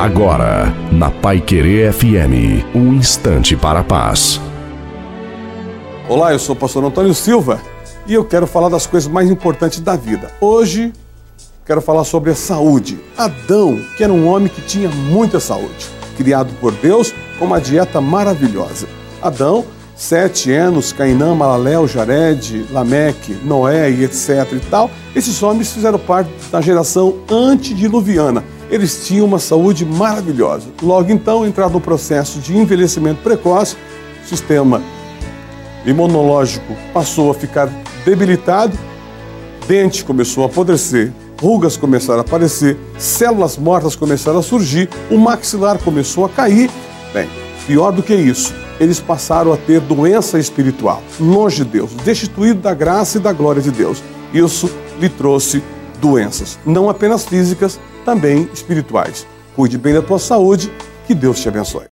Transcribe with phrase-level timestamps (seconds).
[0.00, 4.40] Agora, na Pai Querer FM, um instante para a paz.
[6.08, 7.60] Olá, eu sou o pastor Antônio Silva
[8.06, 10.32] e eu quero falar das coisas mais importantes da vida.
[10.40, 10.94] Hoje,
[11.66, 12.98] quero falar sobre a saúde.
[13.14, 15.86] Adão, que era um homem que tinha muita saúde,
[16.16, 18.88] criado por Deus com uma dieta maravilhosa.
[19.20, 25.98] Adão, sete anos, Cainã, Malaléu, Jared, Lameque, Noé e etc e tal, esses homens fizeram
[25.98, 30.68] parte da geração antediluviana eles tinham uma saúde maravilhosa.
[30.82, 33.76] Logo então, entrado no processo de envelhecimento precoce,
[34.24, 34.80] o sistema
[35.84, 37.68] imunológico passou a ficar
[38.04, 38.78] debilitado,
[39.66, 45.78] dente começou a apodrecer, rugas começaram a aparecer, células mortas começaram a surgir, o maxilar
[45.78, 46.70] começou a cair.
[47.12, 47.28] Bem,
[47.66, 52.72] pior do que isso, eles passaram a ter doença espiritual, longe de Deus, destituído da
[52.72, 54.02] graça e da glória de Deus.
[54.32, 55.62] Isso lhe trouxe
[56.00, 59.26] doenças, não apenas físicas, também espirituais.
[59.54, 60.72] Cuide bem da tua saúde,
[61.06, 61.89] que Deus te abençoe.